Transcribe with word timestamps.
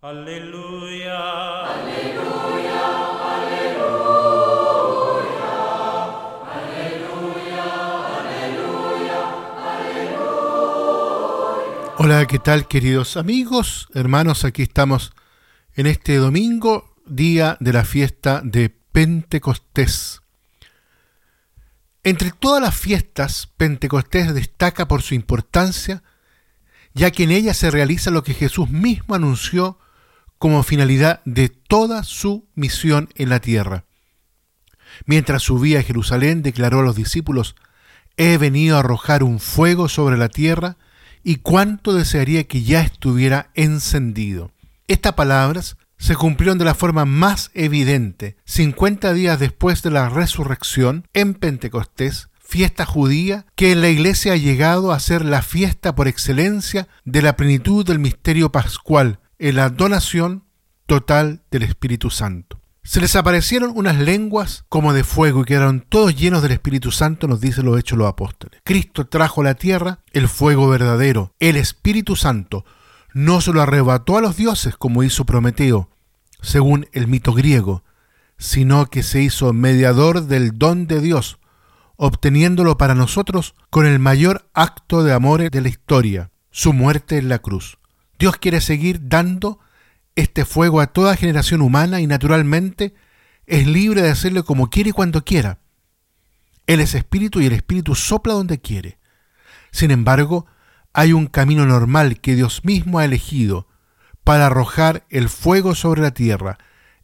Aleluya. 0.00 1.18
Aleluya. 1.66 2.82
Aleluya. 3.34 4.38
Hola, 11.96 12.26
¿qué 12.28 12.38
tal 12.38 12.68
queridos 12.68 13.16
amigos, 13.16 13.88
hermanos? 13.92 14.44
Aquí 14.44 14.62
estamos 14.62 15.12
en 15.74 15.88
este 15.88 16.14
domingo, 16.18 16.94
día 17.04 17.56
de 17.58 17.72
la 17.72 17.82
fiesta 17.82 18.40
de 18.44 18.70
Pentecostés. 18.70 20.22
Entre 22.04 22.30
todas 22.30 22.62
las 22.62 22.76
fiestas, 22.76 23.48
Pentecostés 23.56 24.32
destaca 24.32 24.86
por 24.86 25.02
su 25.02 25.16
importancia, 25.16 26.04
ya 26.94 27.10
que 27.10 27.24
en 27.24 27.32
ella 27.32 27.52
se 27.52 27.72
realiza 27.72 28.12
lo 28.12 28.22
que 28.22 28.34
Jesús 28.34 28.70
mismo 28.70 29.16
anunció 29.16 29.80
como 30.38 30.62
finalidad 30.62 31.20
de 31.24 31.48
toda 31.48 32.04
su 32.04 32.48
misión 32.54 33.08
en 33.16 33.28
la 33.28 33.40
tierra. 33.40 33.84
Mientras 35.06 35.42
subía 35.42 35.80
a 35.80 35.82
Jerusalén, 35.82 36.42
declaró 36.42 36.80
a 36.80 36.84
los 36.84 36.96
discípulos, 36.96 37.54
He 38.16 38.36
venido 38.38 38.76
a 38.76 38.80
arrojar 38.80 39.22
un 39.22 39.38
fuego 39.38 39.88
sobre 39.88 40.16
la 40.16 40.28
tierra, 40.28 40.76
y 41.22 41.36
cuánto 41.36 41.94
desearía 41.94 42.44
que 42.44 42.62
ya 42.62 42.80
estuviera 42.80 43.50
encendido. 43.54 44.52
Estas 44.86 45.14
palabras 45.14 45.76
se 45.98 46.14
cumplieron 46.14 46.58
de 46.58 46.64
la 46.64 46.74
forma 46.74 47.04
más 47.04 47.50
evidente 47.54 48.36
50 48.44 49.12
días 49.12 49.38
después 49.38 49.82
de 49.82 49.90
la 49.90 50.08
resurrección 50.08 51.06
en 51.12 51.34
Pentecostés, 51.34 52.28
fiesta 52.40 52.86
judía 52.86 53.44
que 53.56 53.72
en 53.72 53.82
la 53.82 53.88
iglesia 53.88 54.32
ha 54.32 54.36
llegado 54.36 54.92
a 54.92 55.00
ser 55.00 55.24
la 55.24 55.42
fiesta 55.42 55.94
por 55.94 56.08
excelencia 56.08 56.88
de 57.04 57.20
la 57.20 57.36
plenitud 57.36 57.84
del 57.84 57.98
misterio 57.98 58.50
pascual, 58.50 59.20
en 59.38 59.56
la 59.56 59.70
donación 59.70 60.44
total 60.86 61.42
del 61.50 61.62
Espíritu 61.62 62.10
Santo. 62.10 62.60
Se 62.82 63.00
les 63.00 63.16
aparecieron 63.16 63.72
unas 63.74 63.98
lenguas 63.98 64.64
como 64.70 64.94
de 64.94 65.04
fuego 65.04 65.42
y 65.42 65.44
quedaron 65.44 65.84
todos 65.86 66.16
llenos 66.16 66.42
del 66.42 66.52
Espíritu 66.52 66.90
Santo, 66.90 67.28
nos 67.28 67.40
dice 67.40 67.62
los 67.62 67.78
hechos 67.78 67.98
los 67.98 68.08
apóstoles. 68.08 68.62
Cristo 68.64 69.06
trajo 69.06 69.42
a 69.42 69.44
la 69.44 69.54
tierra 69.54 70.00
el 70.12 70.26
fuego 70.26 70.68
verdadero, 70.68 71.34
el 71.38 71.56
Espíritu 71.56 72.16
Santo. 72.16 72.64
No 73.12 73.40
se 73.42 73.52
lo 73.52 73.60
arrebató 73.60 74.16
a 74.16 74.22
los 74.22 74.36
dioses 74.36 74.76
como 74.76 75.02
hizo 75.02 75.26
Prometeo, 75.26 75.90
según 76.40 76.88
el 76.92 77.08
mito 77.08 77.34
griego, 77.34 77.84
sino 78.38 78.86
que 78.86 79.02
se 79.02 79.22
hizo 79.22 79.52
mediador 79.52 80.22
del 80.22 80.58
don 80.58 80.86
de 80.86 81.00
Dios, 81.00 81.38
obteniéndolo 81.96 82.78
para 82.78 82.94
nosotros 82.94 83.54
con 83.68 83.84
el 83.84 83.98
mayor 83.98 84.48
acto 84.54 85.02
de 85.02 85.12
amor 85.12 85.50
de 85.50 85.60
la 85.60 85.68
historia, 85.68 86.30
su 86.50 86.72
muerte 86.72 87.18
en 87.18 87.28
la 87.28 87.40
cruz. 87.40 87.77
Dios 88.18 88.36
quiere 88.36 88.60
seguir 88.60 89.08
dando 89.08 89.60
este 90.16 90.44
fuego 90.44 90.80
a 90.80 90.88
toda 90.88 91.16
generación 91.16 91.60
humana 91.62 92.00
y 92.00 92.06
naturalmente 92.06 92.94
es 93.46 93.66
libre 93.66 94.02
de 94.02 94.10
hacerlo 94.10 94.44
como 94.44 94.68
quiere 94.68 94.90
y 94.90 94.92
cuando 94.92 95.24
quiera. 95.24 95.60
Él 96.66 96.80
es 96.80 96.94
espíritu 96.94 97.40
y 97.40 97.46
el 97.46 97.52
espíritu 97.52 97.94
sopla 97.94 98.34
donde 98.34 98.60
quiere. 98.60 98.98
Sin 99.70 99.90
embargo, 99.90 100.46
hay 100.92 101.12
un 101.12 101.26
camino 101.26 101.64
normal 101.64 102.20
que 102.20 102.34
Dios 102.34 102.64
mismo 102.64 102.98
ha 102.98 103.04
elegido 103.04 103.68
para 104.24 104.46
arrojar 104.46 105.06
el 105.08 105.28
fuego 105.28 105.74
sobre 105.74 106.02
la 106.02 106.10
tierra. 106.10 106.58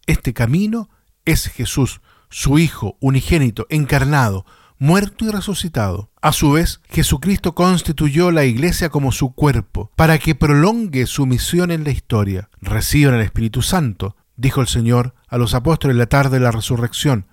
Este 0.06 0.34
camino 0.34 0.90
es 1.24 1.46
Jesús, 1.46 2.00
su 2.28 2.58
Hijo 2.58 2.98
unigénito, 3.00 3.66
encarnado, 3.70 4.44
muerto 4.78 5.24
y 5.24 5.30
resucitado. 5.30 6.10
A 6.20 6.32
su 6.32 6.52
vez, 6.52 6.80
Jesucristo 6.88 7.54
constituyó 7.54 8.30
la 8.30 8.44
iglesia 8.44 8.88
como 8.88 9.12
su 9.12 9.32
cuerpo, 9.34 9.90
para 9.96 10.18
que 10.18 10.34
prolongue 10.34 11.06
su 11.06 11.26
misión 11.26 11.70
en 11.70 11.84
la 11.84 11.90
historia. 11.90 12.50
Reciban 12.60 13.14
el 13.14 13.20
Espíritu 13.20 13.62
Santo, 13.62 14.16
dijo 14.36 14.60
el 14.60 14.66
Señor 14.68 15.14
a 15.28 15.38
los 15.38 15.54
apóstoles 15.54 15.96
la 15.96 16.06
tarde 16.06 16.38
de 16.38 16.44
la 16.44 16.50
resurrección. 16.50 17.26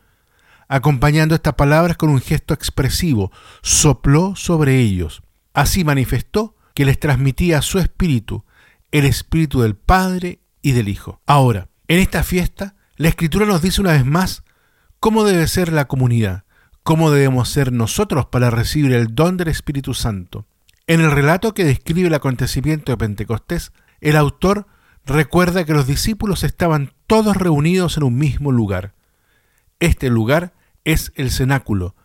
Acompañando 0.67 1.35
estas 1.35 1.55
palabras 1.55 1.97
con 1.97 2.09
un 2.09 2.21
gesto 2.21 2.53
expresivo, 2.53 3.31
sopló 3.61 4.35
sobre 4.35 4.79
ellos. 4.79 5.21
Así 5.53 5.83
manifestó 5.83 6.55
que 6.73 6.85
les 6.85 6.99
transmitía 6.99 7.61
su 7.61 7.79
espíritu, 7.79 8.45
el 8.91 9.05
espíritu 9.05 9.61
del 9.61 9.75
Padre 9.75 10.39
y 10.61 10.71
del 10.71 10.87
Hijo. 10.87 11.21
Ahora, 11.25 11.67
en 11.87 11.99
esta 11.99 12.23
fiesta, 12.23 12.75
la 12.95 13.09
Escritura 13.09 13.45
nos 13.45 13.61
dice 13.61 13.81
una 13.81 13.91
vez 13.91 14.05
más 14.05 14.43
cómo 15.01 15.25
debe 15.25 15.47
ser 15.47 15.73
la 15.73 15.89
comunidad 15.89 16.45
cómo 16.83 17.11
debemos 17.11 17.49
ser 17.49 17.71
nosotros 17.71 18.27
para 18.27 18.49
recibir 18.49 18.93
el 18.93 19.13
don 19.13 19.37
del 19.37 19.49
Espíritu 19.49 19.93
Santo. 19.93 20.45
En 20.87 21.01
el 21.01 21.11
relato 21.11 21.53
que 21.53 21.63
describe 21.63 22.07
el 22.07 22.13
acontecimiento 22.13 22.91
de 22.91 22.97
Pentecostés, 22.97 23.71
el 24.01 24.15
autor 24.15 24.67
recuerda 25.05 25.63
que 25.63 25.73
los 25.73 25.87
discípulos 25.87 26.43
estaban 26.43 26.93
todos 27.07 27.37
reunidos 27.37 27.97
en 27.97 28.03
un 28.03 28.17
mismo 28.17 28.51
lugar. 28.51 28.93
Este 29.79 30.09
lugar 30.09 30.53
es 30.83 31.11
el 31.15 31.31
cenáculo, 31.31 31.95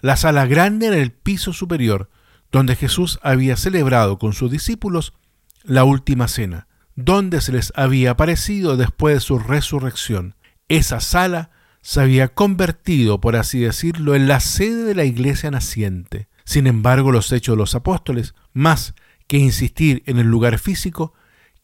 la 0.00 0.16
sala 0.16 0.46
grande 0.46 0.88
en 0.88 0.94
el 0.94 1.12
piso 1.12 1.52
superior, 1.52 2.10
donde 2.52 2.76
Jesús 2.76 3.18
había 3.22 3.56
celebrado 3.56 4.18
con 4.18 4.32
sus 4.32 4.50
discípulos 4.50 5.14
la 5.62 5.84
última 5.84 6.28
cena, 6.28 6.68
donde 6.94 7.40
se 7.40 7.52
les 7.52 7.72
había 7.74 8.12
aparecido 8.12 8.76
después 8.76 9.16
de 9.16 9.20
su 9.20 9.38
resurrección. 9.38 10.34
Esa 10.68 11.00
sala 11.00 11.50
se 11.86 12.00
había 12.00 12.26
convertido, 12.26 13.20
por 13.20 13.36
así 13.36 13.60
decirlo, 13.60 14.16
en 14.16 14.26
la 14.26 14.40
sede 14.40 14.82
de 14.82 14.96
la 14.96 15.04
iglesia 15.04 15.52
naciente. 15.52 16.26
Sin 16.44 16.66
embargo, 16.66 17.12
los 17.12 17.30
hechos 17.30 17.52
de 17.52 17.58
los 17.58 17.76
apóstoles, 17.76 18.34
más 18.52 18.96
que 19.28 19.36
insistir 19.36 20.02
en 20.06 20.18
el 20.18 20.26
lugar 20.26 20.58
físico, 20.58 21.14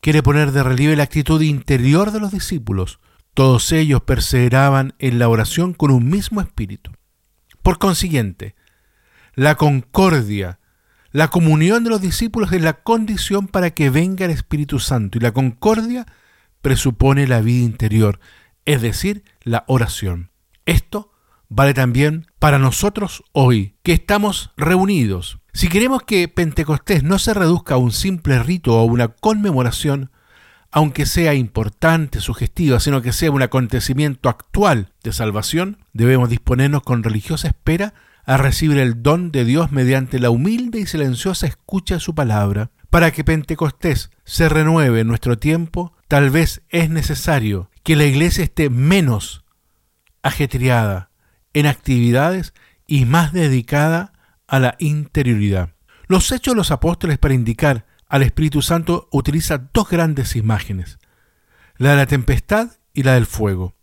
quiere 0.01 0.23
poner 0.23 0.53
de 0.53 0.63
relieve 0.63 0.95
la 0.95 1.03
actitud 1.03 1.43
interior 1.43 2.13
de 2.13 2.21
los 2.21 2.31
discípulos. 2.31 3.01
Todos 3.35 3.73
ellos 3.73 4.03
perseveraban 4.03 4.95
en 5.01 5.19
la 5.19 5.29
oración 5.29 5.75
con 5.75 5.91
un 5.91 6.09
mismo 6.09 6.41
espíritu. 6.41 6.93
Por 7.61 7.81
consiguiente, 7.81 8.55
la 9.35 9.57
concordia, 9.57 10.61
la 11.11 11.31
comunión 11.31 11.83
de 11.83 11.91
los 11.91 12.01
discípulos 12.01 12.53
es 12.53 12.63
la 12.63 12.75
condición 12.75 13.49
para 13.49 13.71
que 13.71 13.91
venga 13.91 14.27
el 14.27 14.31
Espíritu 14.31 14.79
Santo 14.79 15.19
y 15.19 15.21
la 15.21 15.33
concordia 15.33 16.07
presupone 16.61 17.27
la 17.27 17.41
vida 17.41 17.65
interior, 17.65 18.21
es 18.65 18.83
decir, 18.83 19.25
la 19.43 19.65
oración. 19.67 20.31
Esto 20.67 21.13
vale 21.49 21.75
también 21.75 22.27
para 22.39 22.59
nosotros 22.59 23.25
hoy, 23.33 23.77
que 23.83 23.93
estamos 23.93 24.53
reunidos. 24.57 25.39
Si 25.53 25.69
queremos 25.69 26.03
que 26.03 26.29
Pentecostés 26.29 27.03
no 27.03 27.19
se 27.19 27.35
reduzca 27.35 27.75
a 27.75 27.79
un 27.79 27.93
simple 27.93 28.43
rito 28.43 28.75
o 28.75 28.85
una 28.85 29.09
conmemoración, 29.09 30.11
aunque 30.71 31.05
sea 31.05 31.35
importante, 31.35 32.21
sugestiva, 32.21 32.81
sino 32.81 33.03
que 33.03 33.13
sea 33.13 33.31
un 33.31 33.43
acontecimiento 33.43 34.31
actual 34.31 34.93
de 35.03 35.13
salvación, 35.13 35.85
debemos 35.93 36.31
disponernos 36.31 36.83
con 36.83 37.03
religiosa 37.03 37.49
espera 37.49 37.93
a 38.25 38.39
recibir 38.39 38.79
el 38.79 39.03
don 39.03 39.31
de 39.31 39.45
Dios 39.45 39.73
mediante 39.73 40.19
la 40.19 40.31
humilde 40.31 40.81
y 40.81 40.87
silenciosa 40.87 41.47
escucha 41.47 41.97
de 41.97 42.01
su 42.01 42.15
palabra. 42.15 42.71
Para 42.93 43.11
que 43.11 43.25
Pentecostés 43.25 44.11
se 44.27 44.51
renueve 44.51 45.01
en 45.01 45.09
nuestro 45.09 45.39
tiempo, 45.39 45.97
tal 46.09 46.29
vez 46.29 46.61
es 46.69 46.91
necesario 46.91 47.71
que 47.85 47.97
la 47.97 48.05
iglesia 48.05 48.45
esté 48.45 48.69
menos 48.69 49.47
ajetreada 50.23 51.09
en 51.55 51.65
actividades 51.65 52.53
y 52.87 53.07
más 53.07 53.33
dedicada 53.33 54.13
a 54.47 54.59
la 54.59 54.77
interioridad. 54.79 55.71
Los 56.07 56.31
hechos 56.33 56.53
de 56.53 56.59
los 56.59 56.71
apóstoles 56.71 57.17
para 57.17 57.33
indicar 57.33 57.87
al 58.09 58.23
Espíritu 58.25 58.61
Santo 58.61 59.09
utiliza 59.11 59.71
dos 59.73 59.89
grandes 59.89 60.37
imágenes, 60.37 60.99
la 61.79 61.93
de 61.93 61.97
la 61.97 62.07
tempestad 62.07 62.73
y 62.93 63.05
la 63.05 63.15
del 63.15 63.25
fuego. 63.25 63.75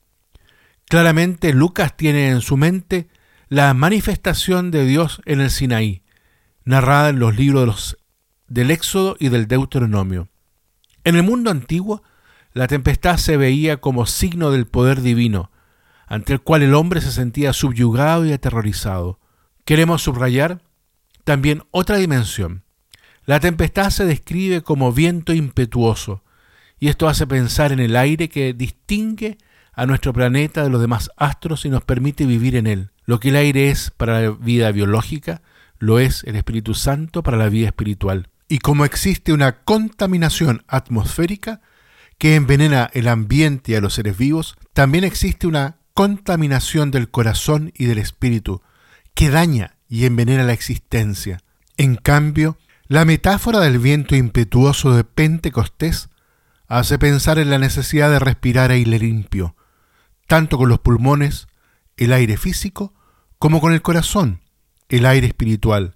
Claramente 0.85 1.51
Lucas 1.53 1.97
tiene 1.97 2.29
en 2.29 2.41
su 2.41 2.57
mente 2.57 3.09
la 3.47 3.73
manifestación 3.73 4.69
de 4.69 4.85
Dios 4.85 5.19
en 5.25 5.41
el 5.41 5.49
Sinaí, 5.49 6.03
narrada 6.63 7.09
en 7.09 7.17
los 7.17 7.35
libros 7.35 7.97
del 8.49 8.71
Éxodo 8.71 9.15
y 9.19 9.29
del 9.29 9.47
Deuteronomio. 9.47 10.27
En 11.03 11.15
el 11.15 11.23
mundo 11.23 11.51
antiguo, 11.51 12.03
la 12.53 12.67
tempestad 12.67 13.17
se 13.17 13.37
veía 13.37 13.77
como 13.77 14.05
signo 14.05 14.51
del 14.51 14.65
poder 14.65 15.01
divino, 15.01 15.51
ante 16.07 16.33
el 16.33 16.41
cual 16.41 16.63
el 16.63 16.73
hombre 16.73 17.01
se 17.01 17.11
sentía 17.11 17.53
subyugado 17.53 18.25
y 18.25 18.33
aterrorizado. 18.33 19.19
Queremos 19.65 20.01
subrayar 20.01 20.61
también 21.23 21.63
otra 21.71 21.97
dimensión. 21.97 22.63
La 23.25 23.39
tempestad 23.39 23.91
se 23.91 24.05
describe 24.05 24.63
como 24.63 24.91
viento 24.91 25.33
impetuoso, 25.33 26.23
y 26.79 26.87
esto 26.87 27.07
hace 27.07 27.27
pensar 27.27 27.71
en 27.71 27.79
el 27.79 27.95
aire 27.95 28.29
que 28.29 28.53
distingue 28.53 29.37
a 29.73 29.85
nuestro 29.85 30.11
planeta 30.11 30.63
de 30.63 30.69
los 30.69 30.81
demás 30.81 31.11
astros 31.15 31.65
y 31.65 31.69
nos 31.69 31.83
permite 31.83 32.25
vivir 32.25 32.55
en 32.55 32.67
él. 32.67 32.89
Lo 33.05 33.19
que 33.19 33.29
el 33.29 33.35
aire 33.35 33.69
es 33.69 33.91
para 33.91 34.21
la 34.21 34.31
vida 34.31 34.71
biológica, 34.71 35.41
lo 35.77 35.99
es 35.99 36.23
el 36.23 36.35
Espíritu 36.35 36.73
Santo 36.73 37.23
para 37.23 37.37
la 37.37 37.49
vida 37.49 37.67
espiritual. 37.67 38.29
Y 38.49 38.59
como 38.59 38.83
existe 38.83 39.31
una 39.31 39.61
contaminación 39.63 40.63
atmosférica, 40.67 41.61
que 42.17 42.35
envenena 42.35 42.89
el 42.93 43.07
ambiente 43.07 43.71
y 43.71 43.75
a 43.75 43.81
los 43.81 43.93
seres 43.93 44.17
vivos, 44.17 44.57
también 44.73 45.03
existe 45.03 45.47
una 45.47 45.77
contaminación 45.93 46.91
del 46.91 47.09
corazón 47.09 47.71
y 47.75 47.85
del 47.85 47.99
espíritu 47.99 48.61
que 49.13 49.29
daña 49.29 49.77
y 49.87 50.05
envenena 50.05 50.43
la 50.43 50.53
existencia. 50.53 51.41
En 51.77 51.95
cambio, 51.95 52.57
la 52.87 53.05
metáfora 53.05 53.59
del 53.59 53.77
viento 53.77 54.15
impetuoso 54.15 54.95
de 54.95 55.03
Pentecostés 55.03 56.09
hace 56.67 56.97
pensar 56.97 57.37
en 57.37 57.51
la 57.51 57.59
necesidad 57.59 58.09
de 58.09 58.19
respirar 58.19 58.71
aire 58.71 58.97
limpio, 58.97 59.55
tanto 60.27 60.57
con 60.57 60.69
los 60.69 60.79
pulmones, 60.79 61.47
el 61.97 62.13
aire 62.13 62.35
físico, 62.35 62.93
como 63.37 63.61
con 63.61 63.73
el 63.73 63.81
corazón, 63.81 64.41
el 64.89 65.05
aire 65.05 65.27
espiritual, 65.27 65.95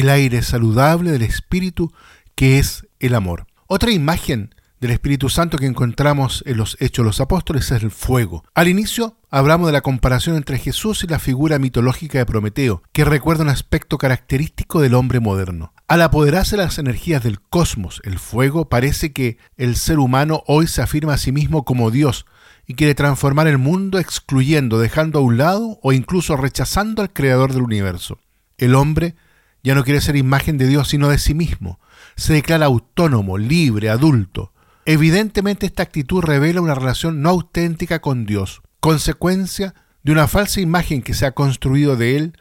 el 0.00 0.10
aire 0.10 0.42
saludable 0.42 1.10
del 1.10 1.22
espíritu 1.22 1.92
que 2.34 2.58
es 2.58 2.86
el 3.00 3.14
amor. 3.14 3.46
Otra 3.66 3.90
imagen 3.90 4.54
del 4.80 4.92
Espíritu 4.92 5.28
Santo 5.28 5.58
que 5.58 5.66
encontramos 5.66 6.44
en 6.46 6.56
los 6.56 6.76
Hechos 6.78 7.02
de 7.02 7.08
los 7.08 7.20
Apóstoles 7.20 7.70
es 7.72 7.82
el 7.82 7.90
fuego. 7.90 8.44
Al 8.54 8.68
inicio 8.68 9.16
hablamos 9.28 9.66
de 9.66 9.72
la 9.72 9.80
comparación 9.80 10.36
entre 10.36 10.58
Jesús 10.58 11.02
y 11.02 11.08
la 11.08 11.18
figura 11.18 11.58
mitológica 11.58 12.18
de 12.18 12.26
Prometeo, 12.26 12.82
que 12.92 13.04
recuerda 13.04 13.42
un 13.42 13.50
aspecto 13.50 13.98
característico 13.98 14.80
del 14.80 14.94
hombre 14.94 15.18
moderno. 15.18 15.72
Al 15.88 16.02
apoderarse 16.02 16.56
de 16.56 16.62
las 16.62 16.78
energías 16.78 17.24
del 17.24 17.40
cosmos, 17.40 18.00
el 18.04 18.20
fuego, 18.20 18.68
parece 18.68 19.12
que 19.12 19.38
el 19.56 19.74
ser 19.74 19.98
humano 19.98 20.44
hoy 20.46 20.68
se 20.68 20.80
afirma 20.80 21.14
a 21.14 21.18
sí 21.18 21.32
mismo 21.32 21.64
como 21.64 21.90
Dios 21.90 22.24
y 22.66 22.74
quiere 22.74 22.94
transformar 22.94 23.48
el 23.48 23.58
mundo 23.58 23.98
excluyendo, 23.98 24.78
dejando 24.78 25.18
a 25.18 25.22
un 25.22 25.38
lado 25.38 25.80
o 25.82 25.92
incluso 25.92 26.36
rechazando 26.36 27.02
al 27.02 27.12
creador 27.12 27.52
del 27.52 27.62
universo. 27.62 28.20
El 28.58 28.76
hombre 28.76 29.16
ya 29.62 29.74
no 29.74 29.84
quiere 29.84 30.00
ser 30.00 30.16
imagen 30.16 30.58
de 30.58 30.66
Dios 30.66 30.88
sino 30.88 31.08
de 31.08 31.18
sí 31.18 31.34
mismo. 31.34 31.80
Se 32.16 32.32
declara 32.32 32.66
autónomo, 32.66 33.38
libre, 33.38 33.90
adulto. 33.90 34.52
Evidentemente 34.84 35.66
esta 35.66 35.82
actitud 35.82 36.22
revela 36.22 36.60
una 36.60 36.74
relación 36.74 37.22
no 37.22 37.30
auténtica 37.30 38.00
con 38.00 38.24
Dios, 38.24 38.62
consecuencia 38.80 39.74
de 40.02 40.12
una 40.12 40.28
falsa 40.28 40.60
imagen 40.60 41.02
que 41.02 41.14
se 41.14 41.26
ha 41.26 41.32
construido 41.32 41.96
de 41.96 42.16
él 42.16 42.32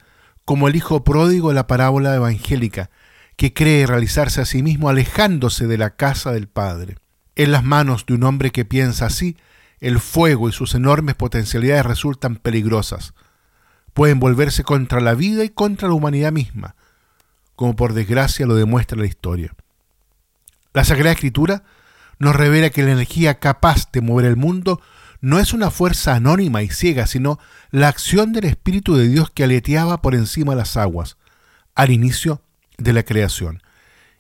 como 0.46 0.70
el 0.70 0.76
hijo 0.78 1.04
pródigo 1.04 1.50
de 1.50 1.56
la 1.56 1.68
parábola 1.68 2.16
evangélica, 2.16 2.90
que 3.36 3.54
cree 3.54 3.86
realizarse 3.86 4.40
a 4.40 4.46
sí 4.46 4.64
mismo 4.64 4.88
alejándose 4.88 5.68
de 5.68 5.78
la 5.78 5.98
casa 5.98 6.32
del 6.32 6.48
Padre. 6.48 6.96
En 7.36 7.52
las 7.52 7.66
manos 7.66 8.06
de 8.06 8.14
un 8.14 8.24
hombre 8.24 8.52
que 8.52 8.64
piensa 8.64 9.08
así, 9.08 9.36
el 9.80 10.00
fuego 10.00 10.50
y 10.50 10.54
sus 10.54 10.74
enormes 10.74 11.16
potencialidades 11.16 11.86
resultan 11.86 12.38
peligrosas. 12.38 13.14
Pueden 13.94 14.20
volverse 14.20 14.64
contra 14.64 15.02
la 15.02 15.14
vida 15.14 15.44
y 15.44 15.50
contra 15.50 15.88
la 15.88 15.94
humanidad 15.94 16.32
misma, 16.32 16.76
como 17.58 17.76
por 17.76 17.94
desgracia 17.94 18.46
lo 18.46 18.56
demuestra 18.56 18.98
la 18.98 19.08
historia. 19.08 19.54
La 20.74 20.86
Sagrada 20.86 21.12
Escritura 21.12 21.64
nos 22.20 22.36
revela 22.36 22.70
que 22.70 22.84
la 22.84 22.92
energía 22.92 23.40
capaz 23.40 23.92
de 23.92 24.02
mover 24.02 24.26
el 24.26 24.38
mundo 24.38 24.80
no 25.22 25.40
es 25.40 25.54
una 25.54 25.72
fuerza 25.72 26.14
anónima 26.14 26.62
y 26.62 26.70
ciega, 26.70 27.08
sino 27.08 27.40
la 27.72 27.88
acción 27.88 28.32
del 28.32 28.46
Espíritu 28.46 28.96
de 28.96 29.10
Dios 29.10 29.32
que 29.32 29.44
aleteaba 29.44 30.04
por 30.04 30.14
encima 30.14 30.52
de 30.52 30.60
las 30.60 30.78
aguas, 30.78 31.18
al 31.74 31.90
inicio 31.90 32.44
de 32.78 32.94
la 32.94 33.02
creación. 33.02 33.64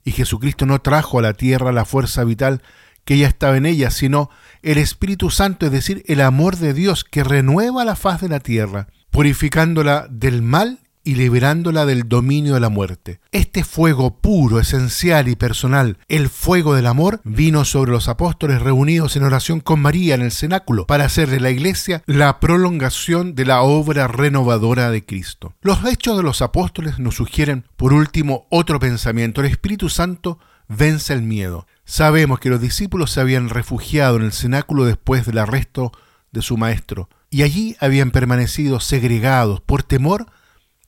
Y 0.04 0.14
Jesucristo 0.14 0.66
no 0.66 0.82
trajo 0.82 1.20
a 1.20 1.22
la 1.22 1.34
tierra 1.34 1.72
la 1.72 1.86
fuerza 1.86 2.24
vital 2.24 2.64
que 3.06 3.20
ya 3.20 3.28
estaba 3.28 3.56
en 3.56 3.68
ella, 3.68 3.92
sino 3.92 4.32
el 4.64 4.80
Espíritu 4.80 5.30
Santo, 5.30 5.68
es 5.68 5.72
decir, 5.72 6.04
el 6.08 6.22
amor 6.22 6.58
de 6.58 6.74
Dios 6.74 7.04
que 7.04 7.24
renueva 7.24 7.86
la 7.86 7.96
faz 7.96 8.20
de 8.20 8.30
la 8.30 8.40
tierra, 8.40 8.88
purificándola 9.12 10.08
del 10.10 10.42
mal 10.42 10.80
y 11.08 11.16
liberándola 11.16 11.86
del 11.86 12.10
dominio 12.10 12.56
de 12.56 12.60
la 12.60 12.68
muerte. 12.68 13.22
Este 13.32 13.64
fuego 13.64 14.20
puro, 14.20 14.60
esencial 14.60 15.30
y 15.30 15.38
personal, 15.38 15.98
el 16.10 16.28
fuego 16.28 16.76
del 16.76 16.86
amor, 16.86 17.22
vino 17.24 17.64
sobre 17.64 17.92
los 17.92 18.10
apóstoles 18.10 18.62
reunidos 18.62 19.16
en 19.16 19.24
oración 19.24 19.62
con 19.62 19.80
María 19.80 20.16
en 20.16 20.22
el 20.22 20.34
cenáculo 20.34 20.86
para 20.86 21.06
hacer 21.06 21.30
de 21.30 21.40
la 21.40 21.50
iglesia 21.50 22.04
la 22.08 22.42
prolongación 22.42 23.36
de 23.36 23.46
la 23.46 23.62
obra 23.62 24.10
renovadora 24.10 24.92
de 24.92 25.06
Cristo. 25.06 25.54
Los 25.62 25.86
hechos 25.86 26.18
de 26.18 26.24
los 26.24 26.42
apóstoles 26.42 27.00
nos 27.00 27.16
sugieren, 27.16 27.64
por 27.78 27.94
último, 27.94 28.46
otro 28.50 28.78
pensamiento. 28.82 29.40
El 29.40 29.48
Espíritu 29.48 29.88
Santo 29.88 30.40
vence 30.68 31.14
el 31.14 31.22
miedo. 31.22 31.68
Sabemos 31.86 32.42
que 32.42 32.50
los 32.50 32.60
discípulos 32.60 33.12
se 33.12 33.22
habían 33.22 33.48
refugiado 33.48 34.18
en 34.18 34.24
el 34.24 34.34
cenáculo 34.34 34.84
después 34.84 35.26
del 35.26 35.38
arresto 35.38 35.94
de 36.34 36.42
su 36.42 36.58
maestro, 36.58 37.08
y 37.30 37.44
allí 37.44 37.78
habían 37.80 38.12
permanecido 38.12 38.82
segregados 38.82 39.62
por 39.62 39.84
temor 39.84 40.28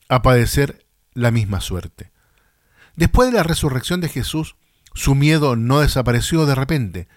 a 0.09 0.21
padecer 0.21 0.85
la 1.13 1.31
misma 1.31 1.61
suerte. 1.61 2.11
Después 2.95 3.29
de 3.29 3.38
la 3.38 3.44
resurrección 3.44 4.01
de 4.01 4.09
Jesús, 4.09 4.56
su 4.94 5.15
miedo 5.15 5.56
no 5.56 5.79
desapareció 5.79 6.45
de 6.45 6.56
repente, 6.56 7.07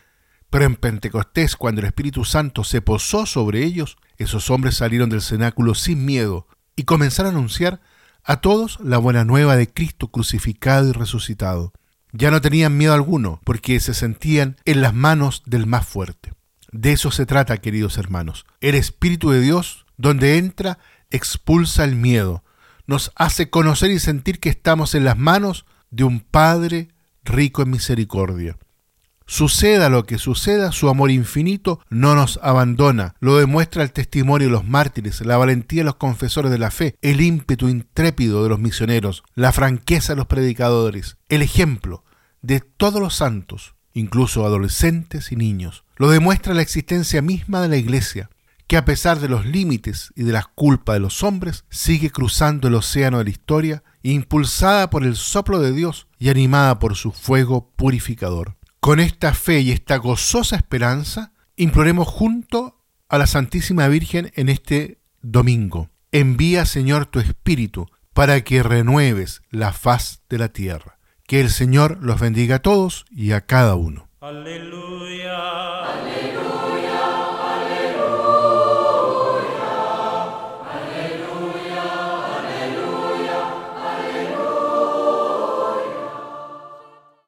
pero 0.51 0.67
en 0.67 0.77
Pentecostés, 0.77 1.57
cuando 1.57 1.81
el 1.81 1.87
Espíritu 1.87 2.25
Santo 2.25 2.63
se 2.63 2.83
posó 2.83 3.27
sobre 3.27 3.65
ellos, 3.65 3.97
esos 4.19 4.51
hombres 4.51 4.77
salieron 4.77 5.09
del 5.09 5.23
cenáculo 5.23 5.75
sin 5.75 6.05
miedo 6.05 6.47
y 6.77 6.85
comenzaron 6.85 7.35
a 7.35 7.39
anunciar 7.39 7.81
a 8.23 8.41
todos 8.41 8.79
la 8.81 8.99
buena 8.99 9.25
nueva 9.25 9.57
de 9.57 9.73
Cristo 9.73 10.09
crucificado 10.09 10.91
y 10.91 10.93
resucitado. 10.93 11.73
Ya 12.13 12.31
no 12.31 12.43
tenían 12.43 12.77
miedo 12.77 12.93
alguno, 12.93 13.41
porque 13.45 13.81
se 13.81 13.95
sentían 13.95 14.57
en 14.67 14.83
las 14.83 14.93
manos 14.93 15.43
del 15.47 15.67
más 15.67 15.87
fuerte. 15.87 16.35
De 16.71 16.93
eso 16.93 17.11
se 17.11 17.25
trata, 17.25 17.57
queridos 17.57 17.97
hermanos. 17.97 18.45
El 18.61 18.75
Espíritu 18.75 19.31
de 19.31 19.41
Dios, 19.41 19.87
donde 19.97 20.37
entra, 20.37 20.79
expulsa 21.11 21.85
el 21.85 21.97
miedo, 21.97 22.45
nos 22.93 23.11
hace 23.17 23.49
conocer 23.49 23.91
y 23.91 23.99
sentir 23.99 24.39
que 24.39 24.51
estamos 24.51 24.95
en 24.95 25.05
las 25.05 25.17
manos 25.17 25.65
de 25.91 26.05
un 26.05 26.21
Padre 26.21 26.89
rico 27.25 27.63
en 27.63 27.71
misericordia. 27.71 28.59
Suceda 29.27 29.89
lo 29.89 30.05
que 30.05 30.19
suceda, 30.19 30.73
su 30.73 30.91
amor 30.91 31.11
infinito 31.11 31.81
no 31.89 32.15
nos 32.15 32.39
abandona. 32.43 33.15
Lo 33.19 33.39
demuestra 33.39 33.83
el 33.83 33.93
testimonio 33.93 34.49
de 34.49 34.53
los 34.53 34.67
mártires, 34.67 35.25
la 35.25 35.39
valentía 35.39 35.81
de 35.81 35.87
los 35.87 35.95
confesores 35.95 36.51
de 36.51 36.59
la 36.59 36.71
fe, 36.71 36.97
el 37.01 37.23
ímpetu 37.23 37.69
intrépido 37.69 38.43
de 38.43 38.51
los 38.51 38.59
misioneros, 38.59 39.23
la 39.35 39.53
franqueza 39.53 40.13
de 40.13 40.19
los 40.19 40.27
predicadores, 40.27 41.17
el 41.31 41.41
ejemplo 41.41 42.05
de 42.43 42.61
todos 42.61 43.01
los 43.01 43.15
santos, 43.15 43.75
incluso 43.95 44.45
adolescentes 44.45 45.33
y 45.33 45.37
niños. 45.37 45.85
Lo 45.97 46.11
demuestra 46.11 46.53
la 46.53 46.61
existencia 46.61 47.23
misma 47.23 47.63
de 47.63 47.69
la 47.69 47.79
Iglesia, 47.79 48.29
que 48.67 48.77
a 48.77 48.85
pesar 48.85 49.21
de 49.21 49.29
los 49.29 49.47
límites 49.47 50.13
y 50.17 50.23
de 50.23 50.33
las 50.33 50.47
culpas 50.47 50.95
de 50.95 51.01
los 51.01 51.23
hombres, 51.23 51.65
sigue 51.71 52.11
cruzando 52.11 52.69
el 52.69 52.75
océano 52.75 53.19
de 53.19 53.25
la 53.25 53.31
historia, 53.31 53.83
impulsada 54.03 54.91
por 54.91 55.05
el 55.05 55.17
soplo 55.17 55.61
de 55.61 55.73
Dios 55.73 56.07
y 56.19 56.31
animada 56.31 56.79
por 56.79 56.97
su 56.97 57.13
fuego 57.13 57.73
purificador. 57.77 58.57
Con 58.81 58.99
esta 58.99 59.35
fe 59.35 59.61
y 59.61 59.71
esta 59.71 59.97
gozosa 59.97 60.57
esperanza, 60.57 61.33
imploremos 61.57 62.09
junto 62.09 62.81
a 63.09 63.19
la 63.19 63.27
Santísima 63.27 63.87
Virgen 63.89 64.33
en 64.35 64.49
este 64.49 64.99
domingo. 65.21 65.91
Envía, 66.11 66.67
Señor, 66.67 67.07
tu 67.07 67.21
Espíritu 67.21 67.87
para 68.13 68.41
que 68.43 68.63
renueves 68.63 69.43
la 69.51 69.73
faz 69.73 70.23
de 70.29 70.39
la 70.39 70.49
tierra. 70.49 70.99
Que 71.27 71.41
el 71.41 71.51
Señor 71.51 71.99
los 72.03 72.21
bendiga 72.21 72.57
a 72.57 72.63
todos 72.63 73.05
y 73.11 73.33
a 73.33 73.43
cada 73.43 73.75
uno. 73.75 74.09
Aleluya. 74.21 75.72